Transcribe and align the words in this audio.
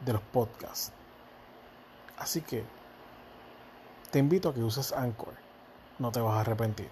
de 0.00 0.12
los 0.12 0.22
podcasts. 0.22 0.92
Así 2.18 2.40
que 2.40 2.64
te 4.10 4.18
invito 4.18 4.48
a 4.48 4.54
que 4.54 4.62
uses 4.62 4.92
Anchor. 4.92 5.34
No 5.98 6.12
te 6.12 6.20
vas 6.20 6.36
a 6.36 6.40
arrepentir. 6.40 6.88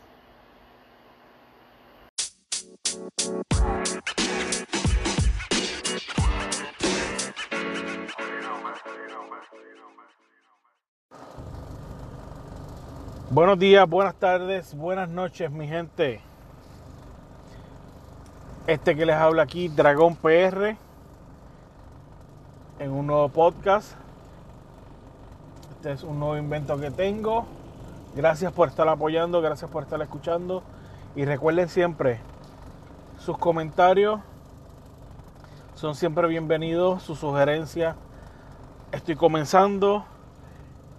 Buenos 13.31 13.59
días, 13.59 13.89
buenas 13.89 14.15
tardes, 14.17 14.75
buenas 14.75 15.09
noches, 15.09 15.51
mi 15.51 15.67
gente. 15.67 16.21
Este 18.67 18.95
que 18.95 19.07
les 19.07 19.17
habla 19.17 19.43
aquí, 19.45 19.69
Dragón 19.69 20.17
PR 20.17 20.77
en 22.79 22.91
un 22.91 23.07
nuevo 23.07 23.29
podcast. 23.29 23.93
Este 25.71 25.93
es 25.93 26.03
un 26.03 26.19
nuevo 26.19 26.37
invento 26.37 26.79
que 26.79 26.91
tengo. 26.91 27.47
Gracias 28.15 28.53
por 28.53 28.69
estar 28.69 28.89
apoyando, 28.89 29.41
gracias 29.41 29.71
por 29.71 29.83
estar 29.83 30.01
escuchando. 30.03 30.63
Y 31.15 31.25
recuerden 31.25 31.69
siempre, 31.69 32.21
sus 33.19 33.39
comentarios 33.39 34.21
son 35.75 35.95
siempre 35.95 36.29
bienvenidos, 36.29 37.03
sus 37.03 37.19
sugerencias. 37.19 37.97
Estoy 38.93 39.17
comenzando 39.17 40.05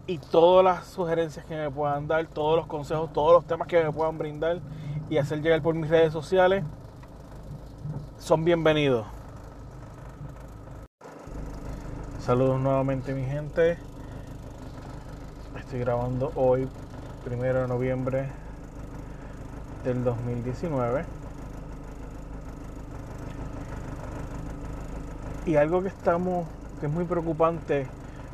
y 0.07 0.17
todas 0.17 0.65
las 0.65 0.87
sugerencias 0.87 1.45
que 1.45 1.55
me 1.55 1.69
puedan 1.69 2.07
dar, 2.07 2.25
todos 2.27 2.57
los 2.57 2.67
consejos, 2.67 3.13
todos 3.13 3.33
los 3.33 3.45
temas 3.45 3.67
que 3.67 3.83
me 3.83 3.91
puedan 3.91 4.17
brindar 4.17 4.59
y 5.09 5.17
hacer 5.17 5.41
llegar 5.41 5.61
por 5.61 5.75
mis 5.75 5.89
redes 5.89 6.11
sociales 6.11 6.63
son 8.17 8.43
bienvenidos. 8.43 9.05
Saludos 12.25 12.57
nuevamente 12.61 13.13
mi 13.13 13.25
gente. 13.25 13.77
Estoy 15.59 15.79
grabando 15.79 16.31
hoy, 16.35 16.69
primero 17.25 17.63
de 17.63 17.67
noviembre 17.67 18.29
del 19.83 20.05
2019. 20.05 21.03
Y 25.47 25.57
algo 25.57 25.81
que 25.81 25.89
estamos, 25.89 26.47
que 26.79 26.85
es 26.85 26.91
muy 26.93 27.03
preocupante, 27.03 27.87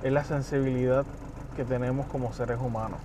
es 0.03 0.11
la 0.13 0.23
sensibilidad 0.23 1.03
que 1.55 1.65
tenemos 1.65 2.05
como 2.05 2.31
seres 2.31 2.59
humanos. 2.61 2.99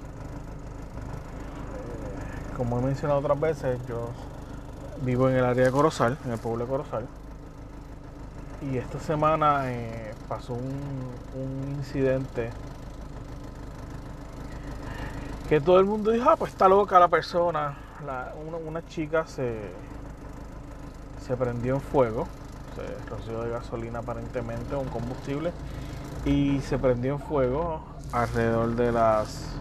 Como 2.59 2.79
he 2.81 2.83
mencionado 2.83 3.21
otras 3.21 3.41
veces, 3.41 3.79
yo 3.89 4.11
vivo 5.01 5.31
en 5.31 5.37
el 5.37 5.47
área 5.47 5.65
de 5.65 5.71
Corozal, 5.71 6.19
en 6.27 6.33
el 6.33 6.39
pueblo 6.39 6.67
de 6.67 6.71
Corozal. 6.71 7.07
Y 8.61 8.77
esta 8.77 9.01
semana 9.01 9.73
eh, 9.73 10.14
pasó 10.29 10.55
un, 10.55 11.75
incidente 11.77 12.51
que 15.49 15.61
todo 15.61 15.79
el 15.79 15.85
mundo 15.85 16.11
dijo, 16.11 16.29
ah, 16.31 16.37
pues 16.37 16.53
está 16.53 16.69
loca 16.69 16.99
la 16.99 17.09
persona. 17.09 17.77
una, 18.67 18.87
chica 18.87 19.27
se, 19.27 19.71
se 21.27 21.37
prendió 21.37 21.75
en 21.75 21.81
fuego, 21.81 22.27
se 22.75 23.11
roció 23.11 23.43
de 23.43 23.51
gasolina 23.51 23.99
aparentemente, 23.99 24.75
un 24.75 24.89
combustible, 24.89 25.53
y 26.25 26.61
se 26.61 26.79
prendió 26.79 27.15
en 27.15 27.21
fuego 27.21 27.83
alrededor 28.13 28.75
de 28.75 28.93
las 28.93 29.55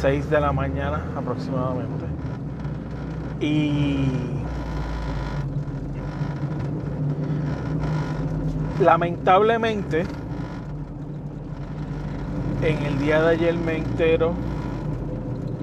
6 0.00 0.30
de 0.30 0.40
la 0.40 0.52
mañana 0.52 1.04
aproximadamente. 1.14 2.06
Y 3.40 4.39
Lamentablemente, 8.80 10.04
en 12.62 12.78
el 12.86 12.98
día 12.98 13.20
de 13.20 13.28
ayer 13.32 13.54
me 13.54 13.76
entero, 13.76 14.32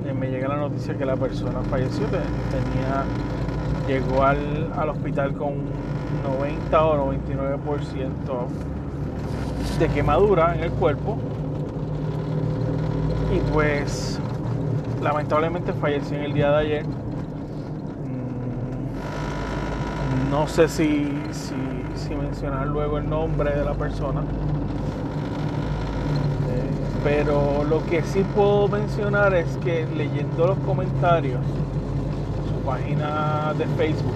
eh, 0.05 0.13
me 0.13 0.29
llega 0.29 0.47
la 0.47 0.57
noticia 0.57 0.95
que 0.95 1.03
la 1.03 1.15
persona 1.15 1.61
falleció, 1.67 2.05
tenía, 2.05 3.05
llegó 3.87 4.23
al, 4.23 4.71
al 4.77 4.89
hospital 4.89 5.33
con 5.33 5.55
90 6.39 6.85
o 6.85 7.11
99% 7.11 8.07
de 9.79 9.87
quemadura 9.89 10.55
en 10.55 10.63
el 10.65 10.71
cuerpo 10.71 11.17
y 13.35 13.39
pues 13.51 14.19
lamentablemente 15.01 15.73
falleció 15.73 16.17
en 16.17 16.23
el 16.23 16.33
día 16.33 16.51
de 16.51 16.57
ayer. 16.57 16.96
No 20.29 20.47
sé 20.47 20.67
si, 20.67 21.07
si 21.31 22.15
mencionar 22.37 22.67
luego 22.67 22.99
el 22.99 23.09
nombre 23.09 23.55
de 23.55 23.65
la 23.65 23.73
persona. 23.73 24.21
Eh, 26.49 26.69
pero 27.03 27.63
lo 27.63 27.83
que 27.85 28.03
sí 28.03 28.23
puedo 28.35 28.67
mencionar 28.67 29.33
es 29.33 29.57
que 29.57 29.87
leyendo 29.95 30.45
los 30.47 30.57
comentarios, 30.59 31.41
su 32.47 32.65
página 32.65 33.53
de 33.57 33.65
Facebook, 33.75 34.13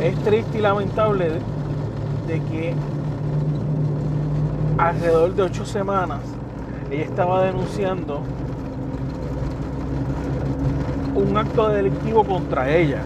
es 0.00 0.16
triste 0.24 0.58
y 0.58 0.60
lamentable 0.62 1.40
de, 2.26 2.40
que 2.40 2.74
alrededor 4.78 5.34
de 5.34 5.42
ocho 5.42 5.66
semanas 5.66 6.20
ella 6.90 7.04
estaba 7.04 7.42
denunciando 7.42 8.22
un 11.14 11.36
acto 11.36 11.68
delictivo 11.68 12.24
contra 12.24 12.70
ella 12.70 13.02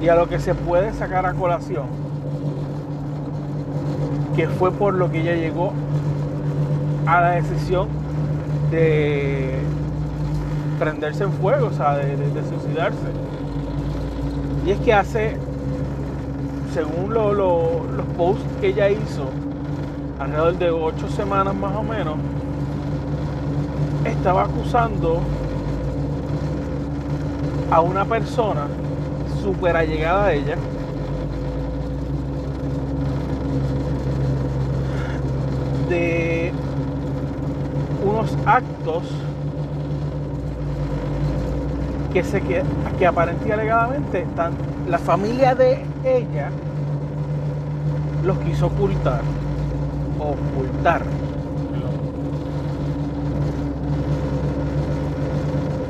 y 0.00 0.08
a 0.08 0.14
lo 0.14 0.28
que 0.28 0.38
se 0.38 0.54
puede 0.54 0.92
sacar 0.94 1.26
a 1.26 1.34
colación, 1.34 1.86
que 4.34 4.48
fue 4.48 4.72
por 4.72 4.94
lo 4.94 5.10
que 5.10 5.20
ella 5.20 5.34
llegó 5.34 5.72
a 7.06 7.20
la 7.20 7.30
decisión 7.32 7.88
de 8.70 9.58
prenderse 10.78 11.24
en 11.24 11.32
fuego, 11.32 11.66
o 11.66 11.72
sea, 11.72 11.96
de, 11.96 12.16
suicidarse. 12.48 12.96
Y 14.66 14.70
es 14.70 14.78
que 14.80 14.94
hace, 14.94 15.36
según 16.72 17.12
los 17.12 18.06
posts 18.16 18.44
que 18.60 18.68
ella 18.68 18.88
hizo, 18.88 19.24
alrededor 20.18 20.58
de 20.58 20.70
ocho 20.70 21.08
semanas 21.08 21.54
más 21.54 21.76
o 21.76 21.82
menos, 21.82 22.14
estaba 24.04 24.44
acusando 24.44 25.20
a 27.70 27.80
una 27.80 28.04
persona 28.04 28.66
súper 29.42 29.76
allegada 29.76 30.26
a 30.26 30.32
ella. 30.32 30.56
De 35.88 36.52
unos 38.04 38.36
actos 38.46 39.02
que 42.12 42.24
se 42.24 42.40
que, 42.40 42.62
que 42.98 43.06
aparentemente 43.06 43.52
alegadamente 43.52 44.26
tan, 44.36 44.52
la 44.88 44.98
familia 44.98 45.54
de 45.54 45.84
ella 46.04 46.50
los 48.24 48.38
quiso 48.38 48.66
ocultar 48.66 49.20
ocultar 50.20 51.02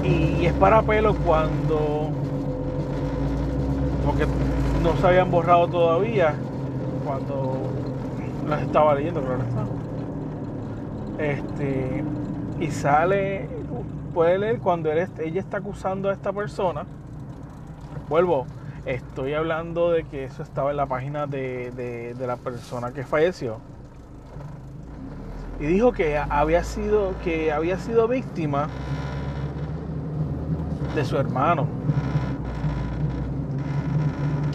y 0.04 0.46
es 0.46 0.52
para 0.54 0.82
pelo 0.82 1.14
cuando 1.14 2.10
no 4.82 4.96
se 4.96 5.06
habían 5.06 5.30
borrado 5.30 5.68
todavía 5.68 6.34
cuando 7.04 7.58
las 8.48 8.62
estaba 8.62 8.94
leyendo 8.94 9.20
claro 9.22 9.42
está. 9.42 9.64
Este 11.22 12.04
y 12.58 12.70
sale 12.70 13.48
puede 14.14 14.38
leer 14.38 14.58
cuando 14.58 14.90
ella 14.90 15.40
está 15.40 15.58
acusando 15.58 16.08
a 16.08 16.12
esta 16.12 16.32
persona. 16.32 16.86
Vuelvo 18.08 18.46
estoy 18.86 19.34
hablando 19.34 19.90
de 19.90 20.04
que 20.04 20.24
eso 20.24 20.42
estaba 20.42 20.70
en 20.70 20.78
la 20.78 20.86
página 20.86 21.26
de, 21.26 21.70
de, 21.72 22.14
de 22.14 22.26
la 22.26 22.36
persona 22.36 22.92
que 22.92 23.04
falleció. 23.04 23.58
Y 25.60 25.66
dijo 25.66 25.92
que 25.92 26.16
había 26.16 26.64
sido 26.64 27.14
que 27.22 27.52
había 27.52 27.78
sido 27.78 28.08
víctima 28.08 28.68
de 30.94 31.04
su 31.04 31.18
hermano. 31.18 31.66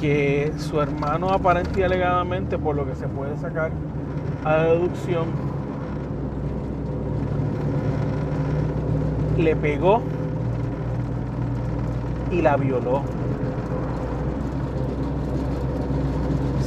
Que 0.06 0.54
su 0.60 0.80
hermano 0.80 1.32
aparente 1.32 1.80
y 1.80 1.84
alegadamente, 1.84 2.60
por 2.60 2.76
lo 2.76 2.86
que 2.86 2.94
se 2.94 3.08
puede 3.08 3.36
sacar 3.40 3.72
a 4.44 4.58
deducción, 4.58 5.26
le 9.36 9.56
pegó 9.56 10.04
y 12.30 12.44
la 12.44 12.56
violó. 12.56 13.02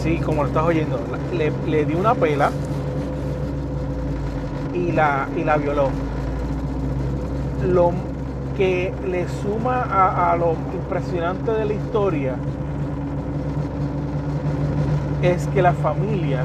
Sí, 0.03 0.19
como 0.19 0.43
lo 0.43 0.49
estás 0.49 0.65
oyendo, 0.65 0.99
le, 1.33 1.53
le 1.71 1.85
dio 1.85 1.97
una 1.97 2.17
pela 2.17 2.51
y 4.75 4.91
la, 4.91 5.29
y 5.37 5.45
la 5.45 5.57
violó. 5.59 5.91
Lo, 7.69 7.93
que 8.57 8.93
le 9.07 9.29
suma 9.29 10.33
a, 10.33 10.37
lo 10.37 10.57
impresionante 10.75 11.53
de 11.53 11.65
la 11.65 11.75
historia 11.75 12.35
es 15.23 15.47
que 15.49 15.63
la 15.63 15.73
familia 15.73 16.45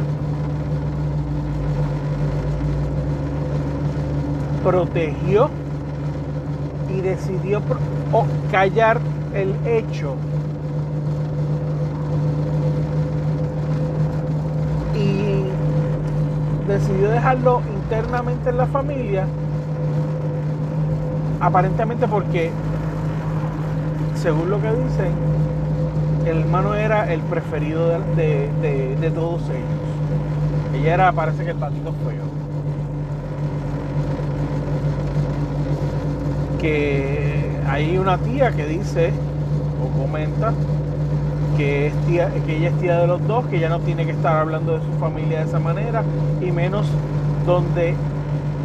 protegió 4.64 5.50
y 6.90 7.02
decidió 7.02 7.62
callar 8.52 9.00
el 9.34 9.56
hecho. 9.66 10.16
Y 14.96 15.46
decidió 16.68 17.10
dejarlo 17.10 17.62
internamente 17.75 18.50
en 18.50 18.58
la 18.58 18.68
familia 18.68 19.25
aparentemente 21.44 22.08
porque, 22.08 22.52
según 24.16 24.50
lo 24.50 24.62
que 24.62 24.70
dicen, 24.70 25.32
el 26.25 26.40
hermano 26.40 26.75
era 26.75 27.12
el 27.12 27.20
preferido 27.22 27.90
de, 28.16 29.12
todos 29.14 29.42
ellos. 29.44 30.81
Ella 30.81 30.94
era, 30.94 31.12
parece 31.12 31.44
que 31.44 31.52
el 31.52 31.58
patito 31.58 31.92
feo. 31.92 32.24
Que 36.60 37.60
hay 37.68 37.98
una 37.98 38.18
tía 38.18 38.52
que 38.52 38.66
dice 38.66 39.12
o 39.84 40.02
comenta 40.02 40.54
que, 41.58 41.88
es 41.88 41.94
tía, 42.08 42.30
que 42.46 42.58
ella 42.58 42.70
es 42.70 42.80
tía 42.80 43.00
de 43.00 43.08
los 43.08 43.28
dos, 43.28 43.46
que 43.48 43.58
ella 43.58 43.70
no 43.70 43.80
tiene 43.80 44.06
que 44.06 44.12
estar 44.12 44.38
hablando 44.38 44.80
de 44.80 44.86
su 44.86 45.00
familia 45.00 45.40
de 45.40 45.46
esa 45.46 45.60
manera, 45.60 46.04
y 46.42 46.52
menos 46.52 46.88
donde 47.46 47.96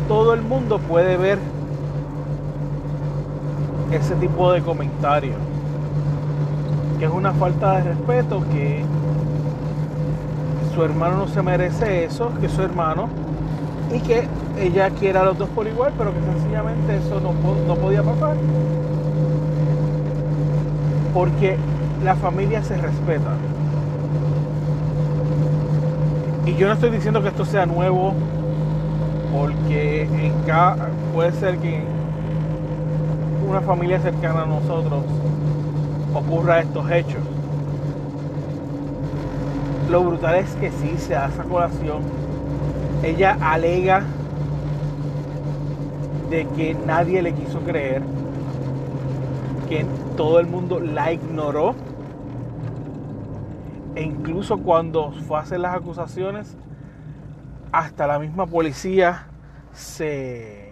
todo 0.07 0.33
el 0.33 0.43
mundo 0.43 0.79
puede 0.79 1.17
ver 1.17 1.39
ese 3.91 4.15
tipo 4.15 4.53
de 4.53 4.63
comentarios. 4.63 5.37
Que 6.99 7.05
es 7.05 7.11
una 7.11 7.33
falta 7.33 7.77
de 7.77 7.95
respeto, 7.95 8.43
que 8.53 8.85
su 10.75 10.83
hermano 10.83 11.17
no 11.19 11.29
se 11.29 11.43
merece 11.43 12.05
eso, 12.05 12.33
que 12.41 12.49
su 12.49 12.62
hermano, 12.62 13.09
y 13.93 14.00
que 14.00 14.27
ella 14.61 14.91
quiera 14.91 15.21
a 15.21 15.25
los 15.25 15.39
dos 15.39 15.49
por 15.50 15.67
igual, 15.67 15.93
pero 15.97 16.12
que 16.12 16.21
sencillamente 16.21 16.97
eso 16.97 17.21
no, 17.21 17.33
no 17.67 17.75
podía 17.77 18.03
pasar. 18.03 18.37
Porque 21.15 21.56
la 22.05 22.15
familia 22.17 22.62
se 22.62 22.77
respeta. 22.77 23.31
Y 26.47 26.55
yo 26.55 26.67
no 26.67 26.75
estoy 26.75 26.91
diciendo 26.91 27.23
que 27.23 27.29
esto 27.29 27.45
sea 27.45 27.67
nuevo, 27.67 28.15
porque 29.33 30.03
en 30.03 30.33
cada, 30.47 30.89
puede 31.15 31.33
ser 31.33 31.59
que 31.59 31.83
una 33.49 33.61
familia 33.61 34.00
cercana 34.00 34.43
a 34.43 34.47
nosotros 34.47 35.05
ocurra 36.15 36.61
estos 36.61 36.91
hechos. 36.91 37.23
Lo 39.91 40.03
brutal 40.05 40.37
es 40.37 40.55
que 40.57 40.71
sí 40.71 40.97
se 40.99 41.17
hace 41.17 41.35
esa 41.35 41.45
colación. 41.45 42.03
Ella 43.03 43.39
alega 43.41 44.03
de 46.31 46.47
que 46.49 46.75
nadie 46.75 47.23
le 47.23 47.33
quiso 47.33 47.61
creer, 47.61 48.03
que 49.69 49.87
todo 50.17 50.41
el 50.41 50.47
mundo 50.47 50.81
la 50.81 51.13
ignoró. 51.13 51.75
E 53.95 54.03
incluso 54.03 54.59
cuando 54.59 55.13
fue 55.27 55.39
a 55.39 55.41
hacer 55.41 55.61
las 55.61 55.75
acusaciones, 55.75 56.57
hasta 57.73 58.07
la 58.07 58.19
misma 58.19 58.47
policía 58.47 59.27
se 59.73 60.69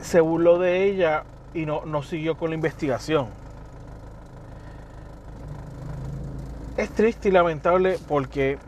se 0.00 0.20
burló 0.20 0.58
de 0.58 0.84
ella 0.84 1.24
y 1.54 1.66
no, 1.66 1.84
no 1.84 2.02
siguió 2.02 2.36
con 2.36 2.50
la 2.50 2.56
investigación. 2.56 3.26
Es 6.76 6.90
triste 6.90 7.28
y 7.28 7.32
lamentable 7.32 7.98
porque 8.08 8.58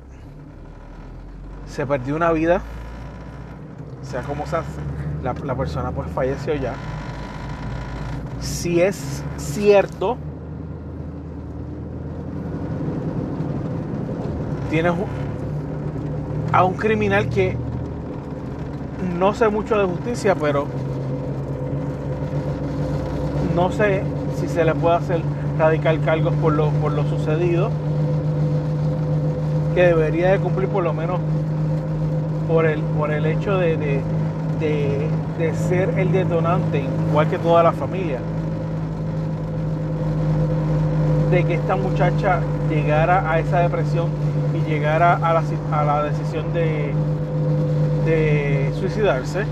se 1.67 1.87
perdió 1.87 2.15
una 2.15 2.31
vida, 2.33 2.61
sea 4.03 4.23
como 4.23 4.47
sea, 4.47 4.63
la, 5.23 5.33
la 5.33 5.55
persona 5.55 5.91
pues 5.91 6.11
falleció 6.11 6.55
ya. 6.55 6.75
Si 8.41 8.81
es 8.81 9.23
cierto, 9.39 10.19
tienes 14.71 14.93
a 16.53 16.65
un 16.65 16.75
criminal 16.75 17.29
que 17.31 17.57
no 19.19 19.33
sé 19.35 19.49
mucho 19.49 19.79
de 19.79 19.85
justicia, 19.85 20.35
pero 20.35 20.67
no 23.55 23.71
sé 23.71 24.03
si 24.37 24.49
se 24.49 24.65
le 24.65 24.75
puede 24.75 24.97
hacer 24.97 25.21
radical 25.59 26.01
cargos 26.01 26.35
por 26.35 26.53
lo, 26.53 26.71
por 26.71 26.93
lo 26.93 27.05
sucedido, 27.05 27.71
que 29.75 29.87
debería 29.87 30.33
de 30.33 30.39
cumplir 30.39 30.69
por 30.69 30.83
lo 30.83 30.93
menos 30.93 31.21
por 32.49 32.67
el, 32.67 32.81
por 32.81 33.11
el 33.11 33.27
hecho 33.27 33.57
de, 33.57 33.77
de, 33.77 35.55
ser 35.69 35.99
el 35.99 36.13
detonante, 36.13 36.85
igual 37.09 37.29
que 37.29 37.39
toda 37.39 37.63
la 37.63 37.73
familia, 37.73 38.19
de 41.31 41.45
que 41.45 41.55
esta 41.55 41.77
muchacha 41.77 42.41
llegara 42.71 43.31
a 43.31 43.39
esa 43.39 43.61
depresión 43.61 44.09
y 44.55 44.69
llegara 44.69 45.15
a 45.15 45.35
la, 45.35 45.43
a 45.73 45.85
la 45.85 46.03
decisión 46.05 46.53
de, 46.53 46.93
de 48.05 48.73
suicidarse 48.79 49.45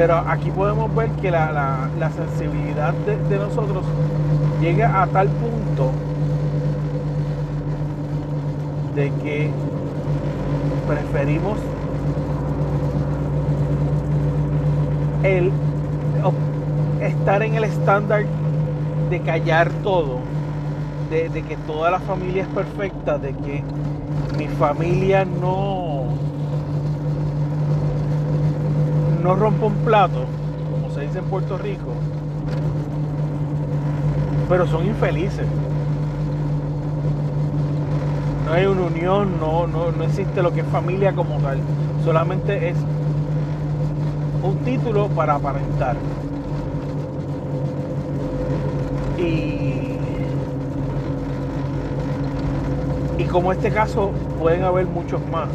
Pero 0.00 0.16
aquí 0.16 0.50
podemos 0.50 0.94
ver 0.94 1.10
que 1.20 1.30
la, 1.30 1.90
sensibilidad 2.16 2.94
de, 2.94 3.36
nosotros 3.36 3.84
llega 4.58 5.02
a 5.02 5.06
tal 5.06 5.28
punto 5.28 5.90
de 8.94 9.10
que 9.22 9.50
preferimos 10.88 11.58
el 15.22 15.52
estar 17.02 17.42
en 17.42 17.56
el 17.56 17.64
estándar 17.64 18.24
de 19.10 19.20
callar 19.20 19.68
todo, 19.82 20.20
de, 21.10 21.28
de, 21.28 21.42
que 21.42 21.58
toda 21.58 21.90
la 21.90 22.00
familia 22.00 22.44
es 22.44 22.48
perfecta, 22.48 23.18
de 23.18 23.34
que 23.34 23.62
mi 24.38 24.48
familia 24.48 25.26
no 25.26 25.89
no 29.22 29.34
rompa 29.34 29.66
un 29.66 29.74
plato, 29.84 30.24
como 30.70 30.94
se 30.94 31.02
dice 31.02 31.18
en 31.18 31.24
Puerto 31.26 31.58
Rico, 31.58 31.92
pero 34.48 34.66
son 34.66 34.86
infelices. 34.86 35.46
No 38.46 38.52
hay 38.52 38.66
una 38.66 38.82
unión, 38.82 39.38
no, 39.38 39.66
no, 39.66 39.92
no 39.92 40.04
existe 40.04 40.42
lo 40.42 40.52
que 40.52 40.60
es 40.60 40.66
familia 40.66 41.12
como 41.12 41.36
tal. 41.38 41.58
Solamente 42.04 42.70
es 42.70 42.76
un 44.42 44.56
título 44.64 45.06
para 45.08 45.34
aparentar. 45.34 45.96
Y, 49.18 49.98
y 53.18 53.24
como 53.30 53.52
este 53.52 53.70
caso 53.70 54.10
pueden 54.40 54.64
haber 54.64 54.86
muchos 54.86 55.20
más. 55.30 55.48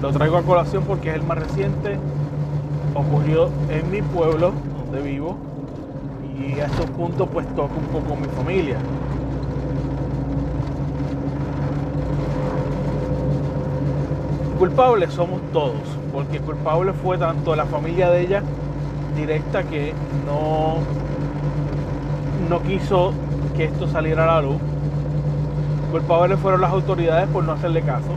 Lo 0.00 0.12
traigo 0.12 0.36
a 0.36 0.42
colación 0.42 0.84
porque 0.84 1.08
es 1.10 1.16
el 1.16 1.24
más 1.24 1.38
reciente. 1.38 1.98
Ocurrió 2.98 3.48
en 3.70 3.90
mi 3.92 4.02
pueblo, 4.02 4.52
donde 4.82 5.08
vivo. 5.08 5.36
Y 6.36 6.58
a 6.58 6.66
estos 6.66 6.86
puntos 6.90 7.28
pues 7.32 7.46
toca 7.54 7.74
un 7.74 7.86
poco 7.86 8.16
mi 8.16 8.26
familia. 8.28 8.76
Culpables 14.58 15.12
somos 15.12 15.40
todos, 15.52 15.76
porque 16.12 16.40
culpable 16.40 16.92
fue 16.92 17.16
tanto 17.18 17.54
la 17.54 17.66
familia 17.66 18.10
de 18.10 18.22
ella 18.22 18.42
directa 19.14 19.62
que 19.62 19.92
no, 20.26 20.78
no 22.48 22.62
quiso 22.62 23.12
que 23.56 23.66
esto 23.66 23.86
saliera 23.86 24.24
a 24.24 24.26
la 24.26 24.42
luz. 24.42 24.56
Culpables 25.92 26.40
fueron 26.40 26.60
las 26.60 26.72
autoridades 26.72 27.28
por 27.28 27.44
no 27.44 27.52
hacerle 27.52 27.82
caso. 27.82 28.10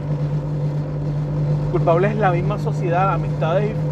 Culpable 1.70 2.08
es 2.08 2.16
la 2.16 2.32
misma 2.32 2.58
sociedad, 2.58 3.12
amistades 3.12 3.70
y, 3.70 3.91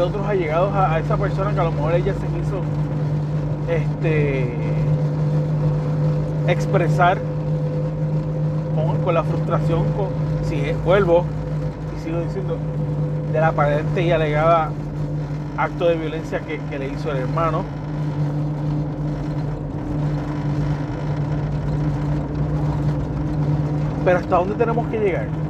otros 0.00 0.26
allegados 0.26 0.74
a, 0.74 0.98
esa 0.98 1.16
persona 1.16 1.52
que 1.52 1.60
a 1.60 1.64
lo 1.64 1.72
mejor 1.72 1.94
ella 1.94 2.12
se 2.14 2.26
quiso 2.26 2.62
este, 3.68 4.56
expresar 6.48 7.18
con, 9.04 9.14
la 9.14 9.22
frustración, 9.22 9.84
con, 9.92 10.08
si 10.44 10.72
vuelvo, 10.84 11.24
sigo 12.04 12.20
diciendo, 12.20 12.56
de 13.32 13.40
la 13.40 13.48
aparente 13.48 14.02
y 14.02 14.10
alegada 14.10 14.70
acto 15.56 15.88
de 15.88 15.96
violencia 15.96 16.40
que 16.40 16.78
le 16.78 16.88
hizo 16.88 17.10
el 17.10 17.18
hermano. 17.18 17.64
Pero 24.04 24.18
¿hasta 24.18 24.36
dónde 24.36 24.54
tenemos 24.56 24.86
que 24.88 24.98
llegar? 24.98 25.41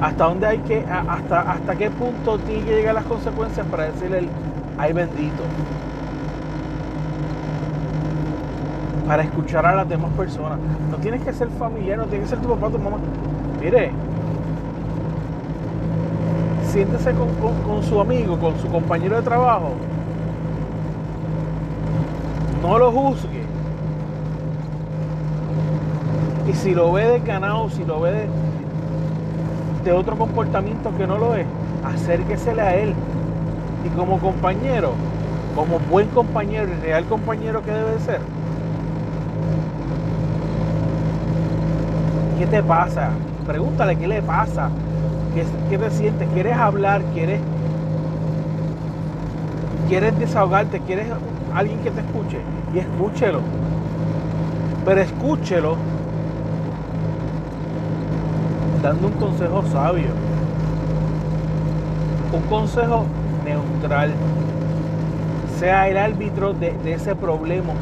¿Hasta 0.00 0.24
dónde 0.24 0.46
hay 0.46 0.58
que, 0.58 0.84
hasta, 0.86 1.40
hasta 1.40 1.76
qué 1.76 1.90
punto 1.90 2.38
tiene 2.38 2.64
que 2.64 2.76
llegar 2.76 2.94
las 2.94 3.04
consecuencias 3.04 3.66
para 3.66 3.84
decirle 3.84 4.18
el 4.18 4.28
ay 4.78 4.92
bendito? 4.92 5.42
para 9.06 9.22
escuchar 9.22 9.64
a 9.64 9.74
las 9.74 9.88
demás 9.88 10.12
personas. 10.12 10.58
No 10.90 10.96
tienes 10.96 11.22
que 11.22 11.32
ser 11.32 11.48
familiar, 11.50 11.98
no 11.98 12.06
tienes 12.06 12.28
que 12.28 12.36
ser 12.36 12.44
tu 12.44 12.52
papá, 12.52 12.70
tu 12.70 12.78
mamá. 12.78 12.98
Mire, 13.60 13.92
siéntese 16.64 17.12
con, 17.12 17.82
su 17.84 18.00
amigo, 18.00 18.38
con 18.38 18.58
su 18.58 18.68
compañero 18.68 19.16
de 19.16 19.22
trabajo. 19.22 19.72
No 22.62 22.78
lo 22.78 22.90
juzgue. 22.90 23.44
Y 26.48 26.52
si 26.54 26.74
lo 26.74 26.92
ve 26.92 27.06
de 27.06 27.20
ganado, 27.20 27.70
si 27.70 27.84
lo 27.84 28.00
ve 28.00 28.12
de, 28.12 28.28
de 29.86 29.92
otro 29.92 30.16
comportamiento 30.16 30.90
que 30.96 31.06
no 31.06 31.16
lo 31.16 31.36
es, 31.36 31.46
acérquesele 31.84 32.60
a 32.60 32.74
él. 32.74 32.92
Y 33.84 33.88
como 33.96 34.18
compañero, 34.18 34.92
como 35.54 35.78
buen 35.78 36.08
compañero 36.08 36.68
y 36.70 36.82
real 36.82 37.04
compañero 37.04 37.62
que 37.62 37.70
debe 37.70 37.98
ser, 38.00 38.20
¿Qué 42.38 42.46
te 42.46 42.62
pasa? 42.62 43.10
Pregúntale 43.46 43.96
qué 43.96 44.06
le 44.06 44.20
pasa. 44.20 44.68
¿Qué, 45.70 45.78
te 45.78 45.90
sientes? 45.90 46.28
¿Quieres 46.34 46.54
hablar? 46.54 47.00
¿Quieres, 47.14 47.40
¿Quieres 49.88 50.18
desahogarte? 50.18 50.80
¿Quieres 50.80 51.06
alguien 51.54 51.78
que 51.78 51.90
te 51.90 52.00
escuche? 52.00 52.38
Y 52.74 52.78
escúchelo. 52.80 53.40
Pero 54.84 55.00
escúchelo 55.00 55.76
dando 58.86 59.08
un 59.08 59.14
consejo 59.14 59.64
sabio. 59.72 60.10
Un 62.32 62.42
consejo 62.42 63.04
neutral. 63.44 64.12
Sea 65.58 65.88
el 65.88 65.96
árbitro 65.96 66.52
de, 66.52 66.76
ese 66.92 67.16
problema. 67.16 67.72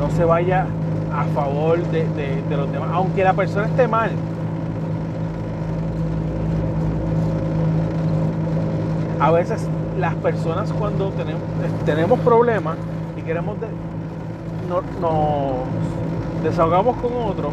No 0.00 0.10
se 0.10 0.24
vaya 0.24 0.66
a 1.14 1.24
favor 1.34 1.82
de, 1.88 2.42
los 2.48 2.72
demás, 2.72 2.90
aunque 2.92 3.24
la 3.24 3.34
persona 3.34 3.66
esté 3.66 3.86
mal. 3.88 4.10
A 9.20 9.30
veces 9.30 9.68
las 9.98 10.14
personas 10.16 10.72
cuando 10.72 11.10
tenemos, 11.10 11.42
tenemos 11.84 12.18
problemas 12.20 12.76
y 13.18 13.22
queremos 13.22 13.56
nos 15.00 16.42
desahogamos 16.42 16.96
con 16.96 17.12
otros, 17.30 17.52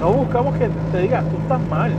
no 0.00 0.12
buscamos 0.12 0.56
que 0.56 0.68
te 0.92 0.98
diga, 0.98 1.22
tú 1.22 1.36
estás 1.42 1.60
mal. 1.68 1.92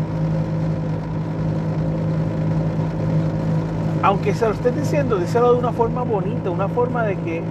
Aunque 4.01 4.33
se 4.33 4.45
lo 4.45 4.53
esté 4.53 4.71
diciendo, 4.71 5.17
díselo 5.17 5.53
de 5.53 5.59
una 5.59 5.73
forma 5.73 6.03
bonita, 6.03 6.49
una 6.49 6.69
forma 6.69 7.03
de 7.03 7.17
que 7.17 7.43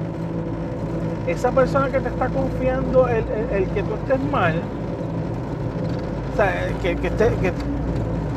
esa 1.27 1.51
persona 1.51 1.91
que 1.91 2.01
te 2.01 2.09
está 2.09 2.29
confiando 2.29 3.07
el, 3.09 3.25
que 3.75 3.83
tú 3.83 3.95
estés 3.95 4.21
mal, 4.31 4.55
o 6.33 6.37
sea, 6.37 6.69
que, 6.81 6.97
que, 6.97 7.09
esté, 7.09 7.29
que, 7.43 7.53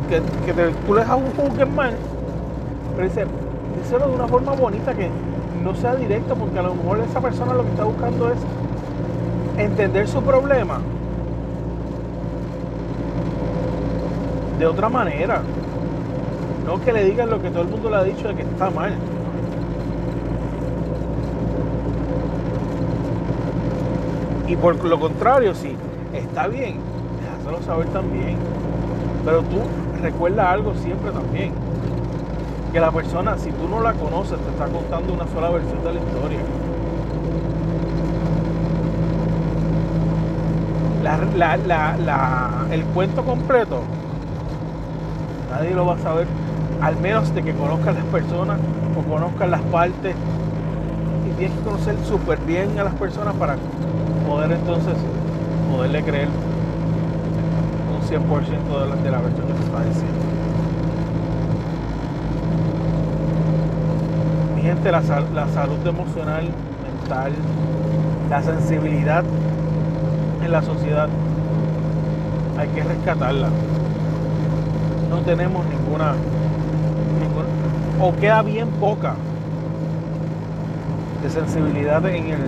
que, 0.10 0.54
tú 0.86 0.94
le 0.94 1.06
juzgues 1.06 1.70
mal, 1.74 1.94
pero 2.98 3.08
dice, 3.08 3.26
díselo 3.82 4.10
de 4.10 4.16
una 4.16 4.28
forma 4.28 4.52
bonita 4.52 4.94
que 4.94 5.10
no 5.64 5.74
sea 5.76 5.96
directo, 5.96 6.36
porque 6.36 6.60
a 6.60 6.64
lo 6.64 6.76
mejor 6.76 7.00
esa 7.00 7.22
persona 7.22 7.54
lo 7.54 7.64
que 7.64 7.70
está 7.70 7.86
buscando 7.86 8.30
es 8.30 8.40
entender 9.58 10.08
su 10.10 10.22
problema 10.22 10.82
de 14.62 14.68
otra 14.68 14.90
manera. 14.90 15.42
No 16.68 16.80
que 16.80 16.94
le 16.94 17.04
digan 17.04 17.32
lo 17.32 17.42
que 17.42 17.50
todo 17.50 17.64
el 17.64 17.70
mundo 17.70 17.90
le 17.90 17.96
ha 17.96 18.04
dicho 18.04 18.28
de 18.28 18.36
que 18.36 18.44
está 18.44 18.70
mal. 18.70 18.94
Y 24.48 24.56
por 24.56 24.76
lo 24.86 25.00
contrario, 25.00 25.56
si 25.56 25.76
está 26.14 26.48
bien, 26.48 26.76
déjaselo 27.24 27.64
saber 27.64 27.88
también. 27.88 28.38
Pero 29.26 29.42
tú 29.42 29.58
recuerda 30.00 30.52
algo 30.52 30.76
siempre 30.76 31.10
también. 31.10 31.54
Que 32.72 32.80
la 32.80 32.92
persona, 32.92 33.40
si 33.40 33.50
tú 33.52 33.68
no 33.68 33.82
la 33.82 33.94
conoces, 33.94 34.38
te 34.38 34.50
está 34.52 34.68
contando 34.68 35.14
una 35.14 35.26
sola 35.28 35.50
versión 35.50 35.84
de 35.84 35.94
la 35.94 36.00
historia. 36.00 36.40
el 42.72 42.84
cuento 42.94 43.24
completo, 43.24 43.82
nadie 45.52 45.72
lo 45.76 45.86
va 45.86 45.96
a 45.96 46.00
saber, 46.00 46.28
al 46.82 46.96
menos 46.98 47.34
de 47.36 47.44
que 47.44 47.54
conozcan 47.54 47.96
las 47.96 48.06
personas 48.06 48.58
o 48.98 49.10
conozcan 49.10 49.52
las 49.52 49.62
partes. 49.64 50.16
Y 51.28 51.34
tienes 51.38 51.58
que 51.58 51.64
conocer 51.64 51.96
súper 52.06 52.40
bien 52.40 52.78
a 52.80 52.84
las 52.84 52.96
personas 52.96 53.36
para 53.36 53.56
poder 54.28 54.52
entonces 54.54 54.96
poderle 55.72 56.04
creer 56.04 56.28
un 57.94 58.02
100% 58.08 58.82
de 58.82 58.90
la, 58.90 58.96
de 58.96 59.12
la 59.12 59.20
versión 59.20 59.48
que 59.48 59.54
se 59.54 59.64
está 59.64 59.84
diciendo. 59.84 60.20
Mi 64.56 64.62
gente, 64.62 64.92
la, 64.92 65.02
la 65.02 65.48
salud 65.50 65.86
emocional, 65.86 66.50
mental, 66.84 67.34
la 68.30 68.42
sensibilidad 68.42 69.24
en 70.44 70.52
la 70.52 70.62
sociedad, 70.62 71.10
hay 72.58 72.68
que 72.70 72.84
rescatarla. 72.84 73.50
No 75.12 75.20
tenemos 75.20 75.64
ninguna, 75.68 76.16
o 78.02 78.16
queda 78.16 78.42
bien 78.42 78.70
poca 78.80 79.14
de 81.22 81.30
sensibilidad 81.30 82.04
en 82.08 82.30
el 82.30 82.40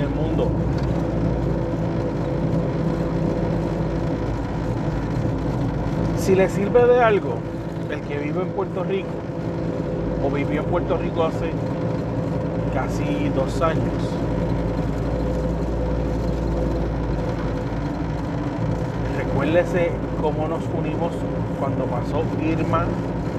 el 0.00 0.08
mundo. 0.10 0.50
Si 6.18 6.34
le 6.34 6.48
sirve 6.48 6.86
de 6.86 7.02
algo 7.02 7.34
el 7.90 8.00
que 8.02 8.18
vive 8.18 8.42
en 8.42 8.48
Puerto 8.48 8.84
Rico 8.84 9.08
o 10.22 10.30
vivió 10.30 10.60
en 10.62 10.66
Puerto 10.66 10.96
Rico 10.96 11.24
hace 11.24 11.50
casi 12.74 13.30
dos 13.34 13.60
años, 13.62 14.17
Acuérdese 19.48 19.90
cómo 20.20 20.46
nos 20.46 20.62
unimos 20.76 21.10
cuando 21.58 21.86
pasó 21.86 22.22
Irma, 22.44 22.84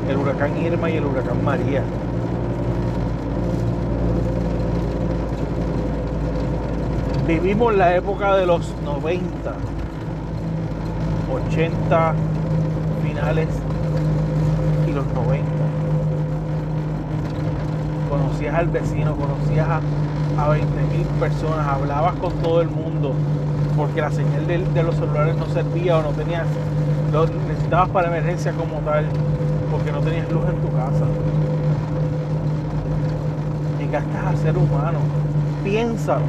el 0.10 0.18
huracán 0.18 0.58
Irma 0.58 0.90
y 0.90 0.98
el 0.98 1.06
huracán 1.06 1.46
María. 1.46 1.84
Vivimos 7.28 7.76
la 7.76 7.96
época 7.96 8.36
de 8.38 8.48
los 8.48 8.74
90, 8.84 9.54
80, 11.32 12.14
finales 13.04 13.48
y 14.88 14.92
los 14.92 15.06
90. 15.14 15.46
Conocías 18.10 18.56
al 18.56 18.68
vecino, 18.70 19.16
conocías 19.16 19.68
a, 19.68 20.44
a 20.44 20.50
20 20.50 20.82
mil 20.98 21.06
personas, 21.20 21.68
hablabas 21.68 22.16
con 22.16 22.34
todo 22.42 22.62
el 22.62 22.70
mundo, 22.70 23.14
porque 23.80 24.02
la 24.02 24.12
señal 24.12 24.46
de, 24.46 24.84
los 24.84 24.94
celulares 24.96 25.38
no 25.38 25.46
servía 25.46 25.98
o 25.98 26.02
no 26.02 26.10
tenías, 26.10 26.46
lo 27.14 27.26
necesitabas 27.26 27.88
para 27.90 28.10
emergencia 28.10 28.52
como 28.52 28.80
tal, 28.80 29.06
porque 29.72 29.90
no 29.94 30.02
tenías 30.02 30.30
luz 30.30 30.44
en 30.50 30.58
tu 30.58 30.68
casa. 30.76 31.06
Llegaste 33.80 34.18
a 34.18 34.36
ser 34.36 34.58
humano, 34.58 35.00
piénsalo. 35.64 36.26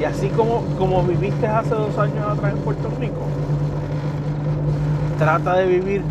Y 0.00 0.02
así 0.02 0.28
como, 0.30 0.64
como 0.76 1.04
viviste 1.04 1.46
hace 1.46 1.70
dos 1.70 1.96
años 1.98 2.28
atrás 2.28 2.54
en 2.54 2.58
Puerto 2.58 2.90
Rico, 2.98 3.22
trata 5.20 5.54
de 5.54 5.66
vivir 5.66 6.02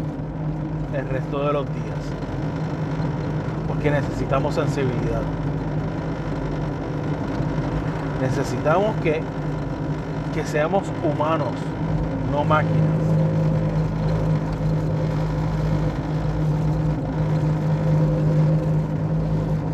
el 0.93 1.09
resto 1.09 1.45
de 1.47 1.51
los 1.51 1.65
días. 1.65 1.99
Porque 3.67 3.91
necesitamos 3.91 4.55
sensibilidad. 4.55 5.21
Necesitamos 8.21 8.95
que, 9.01 9.21
que 10.35 10.45
seamos 10.45 10.83
humanos, 11.03 11.53
no 12.31 12.43
máquinas. 12.43 12.77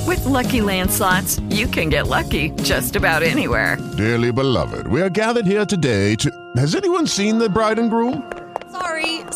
With 0.05 0.25
Lucky 0.25 0.61
Land 0.61 0.91
slots, 0.91 1.39
you 1.49 1.67
can 1.67 1.89
get 1.89 2.07
lucky 2.07 2.51
just 2.63 2.95
about 2.95 3.23
anywhere. 3.23 3.77
Dearly 3.95 4.31
beloved, 4.31 4.87
we 4.87 5.01
are 5.01 5.09
gathered 5.09 5.45
here 5.45 5.65
today 5.65 6.15
to. 6.15 6.29
Has 6.57 6.75
anyone 6.75 7.05
seen 7.07 7.37
the 7.37 7.47
bride 7.49 7.79
and 7.79 7.89
groom? 7.89 8.23
Sorry, 8.71 9.18